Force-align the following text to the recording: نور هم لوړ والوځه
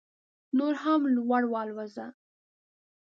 نور 0.57 0.73
هم 0.83 1.01
لوړ 1.15 1.43
والوځه 1.51 2.07